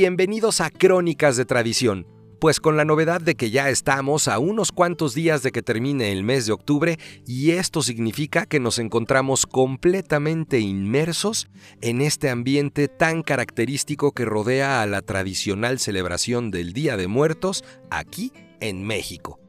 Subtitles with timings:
[0.00, 2.06] Bienvenidos a Crónicas de Tradición,
[2.40, 6.12] pues con la novedad de que ya estamos a unos cuantos días de que termine
[6.12, 11.48] el mes de octubre y esto significa que nos encontramos completamente inmersos
[11.80, 17.64] en este ambiente tan característico que rodea a la tradicional celebración del Día de Muertos
[17.90, 19.47] aquí en México.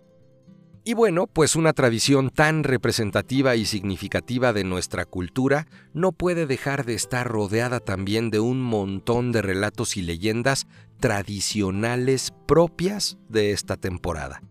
[0.90, 6.84] Y bueno, pues una tradición tan representativa y significativa de nuestra cultura no puede dejar
[6.84, 10.66] de estar rodeada también de un montón de relatos y leyendas
[11.00, 14.42] tradicionales propias de esta temporada.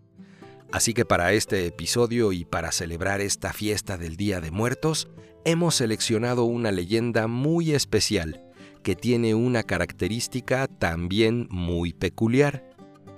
[0.71, 5.09] Así que para este episodio y para celebrar esta fiesta del Día de Muertos,
[5.43, 8.45] hemos seleccionado una leyenda muy especial
[8.81, 12.68] que tiene una característica también muy peculiar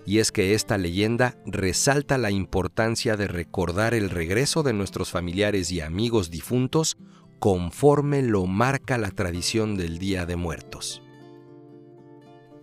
[0.06, 5.72] y es que esta leyenda resalta la importancia de recordar el regreso de nuestros familiares
[5.72, 6.98] y amigos difuntos
[7.40, 11.02] conforme lo marca la tradición del Día de Muertos.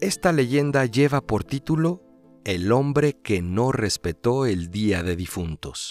[0.00, 2.02] Esta leyenda lleva por título
[2.44, 5.88] El hombre que no respetó el Día de Difuntos.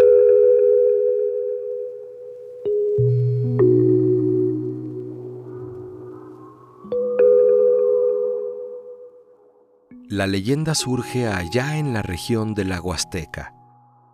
[10.17, 13.53] La leyenda surge allá en la región de la Huasteca,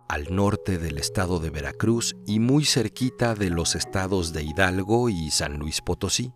[0.06, 5.30] al norte del estado de Veracruz y muy cerquita de los estados de Hidalgo y
[5.30, 6.34] San Luis Potosí.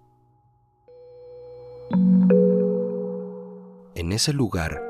[3.95, 4.81] En ese lugar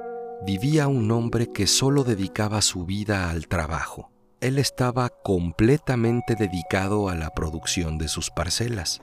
[0.46, 4.12] vivía un hombre que solo dedicaba su vida al trabajo.
[4.40, 9.00] Él estaba completamente dedicado a la producción de sus parcelas.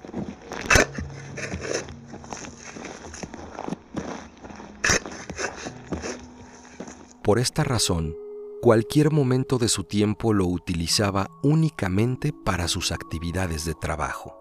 [7.25, 8.15] Por esta razón,
[8.61, 14.37] cualquier momento de su tiempo lo utilizaba únicamente para sus actividades de trabajo.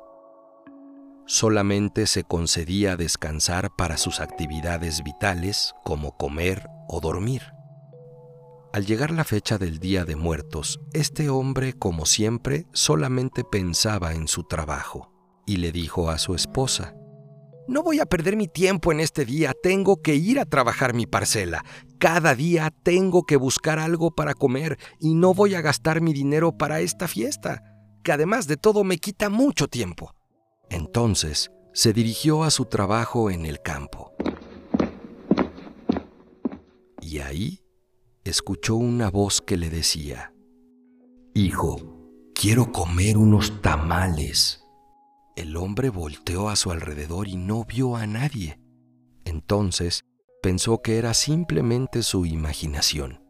[1.26, 7.40] Solamente se concedía descansar para sus actividades vitales como comer o dormir.
[8.74, 14.28] Al llegar la fecha del Día de Muertos, este hombre, como siempre, solamente pensaba en
[14.28, 15.10] su trabajo
[15.46, 16.94] y le dijo a su esposa,
[17.66, 21.06] no voy a perder mi tiempo en este día, tengo que ir a trabajar mi
[21.06, 21.64] parcela.
[21.98, 26.56] Cada día tengo que buscar algo para comer y no voy a gastar mi dinero
[26.56, 27.62] para esta fiesta,
[28.02, 30.14] que además de todo me quita mucho tiempo.
[30.70, 34.12] Entonces se dirigió a su trabajo en el campo.
[37.00, 37.64] Y ahí
[38.24, 40.32] escuchó una voz que le decía,
[41.34, 41.76] Hijo,
[42.34, 44.63] quiero comer unos tamales.
[45.36, 48.60] El hombre volteó a su alrededor y no vio a nadie.
[49.24, 50.04] Entonces
[50.42, 53.24] pensó que era simplemente su imaginación,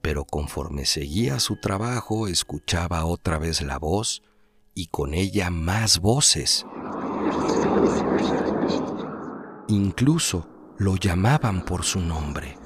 [0.00, 4.22] pero conforme seguía su trabajo escuchaba otra vez la voz
[4.74, 6.64] y con ella más voces.
[9.68, 10.48] Incluso
[10.78, 12.56] lo llamaban por su nombre.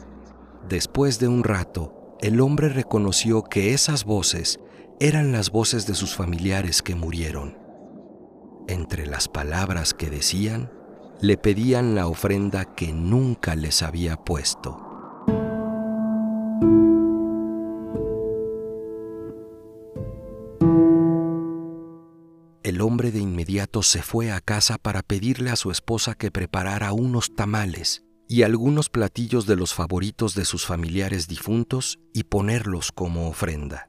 [0.68, 4.60] Después de un rato, el hombre reconoció que esas voces
[5.00, 7.65] eran las voces de sus familiares que murieron.
[8.68, 10.72] Entre las palabras que decían,
[11.20, 14.82] le pedían la ofrenda que nunca les había puesto.
[22.64, 26.92] El hombre de inmediato se fue a casa para pedirle a su esposa que preparara
[26.92, 33.28] unos tamales y algunos platillos de los favoritos de sus familiares difuntos y ponerlos como
[33.28, 33.88] ofrenda.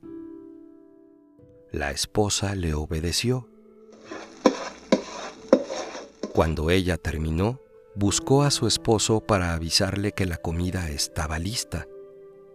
[1.71, 3.49] La esposa le obedeció
[6.37, 7.59] cuando ella terminó,
[7.95, 11.87] buscó a su esposo para avisarle que la comida estaba lista.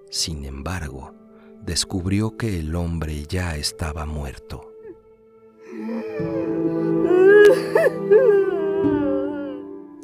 [0.08, 1.16] Sin embargo,
[1.62, 4.72] descubrió que el hombre ya estaba muerto.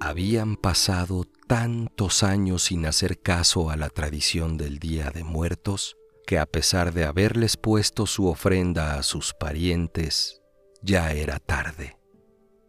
[0.01, 5.97] Habían pasado tantos años sin hacer caso a la tradición del Día de Muertos
[6.27, 10.43] que a pesar de haberles puesto su ofrenda a sus parientes,
[10.83, 11.98] ya era tarde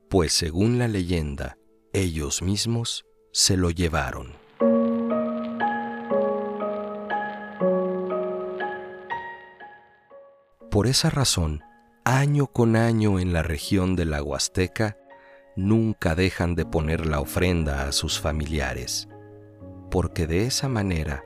[0.10, 1.58] pues según la leyenda,
[1.94, 4.34] ellos mismos se lo llevaron.
[10.72, 11.62] Por esa razón,
[12.06, 14.98] año con año en la región de la Huasteca,
[15.56, 19.08] nunca dejan de poner la ofrenda a sus familiares,
[19.92, 21.24] porque de esa manera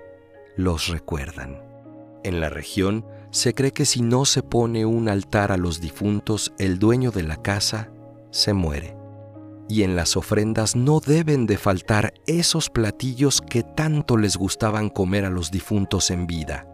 [0.57, 1.61] los recuerdan.
[2.25, 6.53] En la región se cree que si no se pone un altar a los difuntos,
[6.57, 7.92] el dueño de la casa
[8.33, 8.97] se muere.
[9.69, 15.23] Y en las ofrendas no deben de faltar esos platillos que tanto les gustaban comer
[15.23, 16.67] a los difuntos en vida.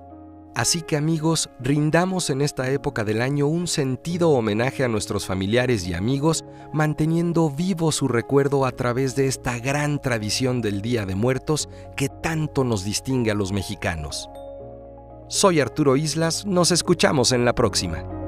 [0.56, 5.88] Así que amigos, rindamos en esta época del año un sentido homenaje a nuestros familiares
[5.88, 11.16] y amigos, manteniendo vivo su recuerdo a través de esta gran tradición del Día de
[11.16, 14.30] Muertos que tanto nos distingue a los mexicanos.
[15.28, 18.19] Soy Arturo Islas, nos escuchamos en la próxima.